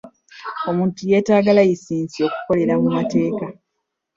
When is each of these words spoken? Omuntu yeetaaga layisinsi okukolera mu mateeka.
Omuntu 0.69 0.99
yeetaaga 1.09 1.51
layisinsi 1.57 2.17
okukolera 2.27 2.73
mu 2.81 2.87
mateeka. 2.95 3.45